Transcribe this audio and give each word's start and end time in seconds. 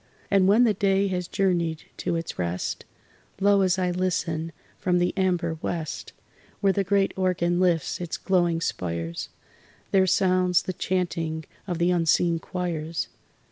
And 0.31 0.47
when 0.47 0.63
the 0.63 0.73
day 0.73 1.09
has 1.09 1.27
journeyed 1.27 1.83
to 1.97 2.15
its 2.15 2.39
rest, 2.39 2.85
Lo, 3.39 3.61
as 3.61 3.77
I 3.77 3.91
listen, 3.91 4.51
from 4.79 4.97
the 4.97 5.13
amber 5.15 5.59
west, 5.61 6.13
Where 6.59 6.73
the 6.73 6.83
great 6.83 7.13
organ 7.15 7.59
lifts 7.59 8.01
its 8.01 8.17
glowing 8.17 8.61
spires, 8.61 9.29
There 9.91 10.07
sounds 10.07 10.63
the 10.63 10.73
chanting 10.73 11.45
of 11.67 11.77
the 11.77 11.91
unseen 11.91 12.39
choirs. 12.39 13.09